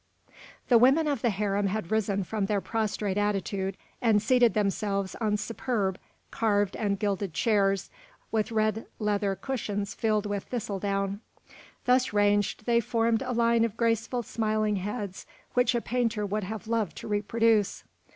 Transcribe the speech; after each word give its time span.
The 0.67 0.79
women 0.79 1.05
of 1.05 1.21
the 1.21 1.29
harem 1.29 1.67
had 1.67 1.91
risen 1.91 2.23
from 2.23 2.47
their 2.47 2.59
prostrate 2.59 3.19
attitude, 3.19 3.77
and 4.01 4.19
seated 4.19 4.55
themselves 4.55 5.13
on 5.21 5.37
superb, 5.37 5.99
carved 6.31 6.75
and 6.75 6.97
gilded 6.97 7.35
chairs, 7.35 7.91
with 8.31 8.51
red 8.51 8.87
leather 8.97 9.35
cushions 9.35 9.93
filled 9.93 10.25
with 10.25 10.45
thistle 10.45 10.79
down. 10.79 11.21
Thus 11.85 12.13
ranged, 12.13 12.65
they 12.65 12.79
formed 12.79 13.21
a 13.21 13.31
line 13.31 13.63
of 13.63 13.77
graceful, 13.77 14.23
smiling 14.23 14.77
heads 14.77 15.27
which 15.53 15.75
a 15.75 15.81
painter 15.81 16.25
would 16.25 16.45
have 16.45 16.67
loved 16.67 16.97
to 16.97 17.07
reproduce. 17.07 17.83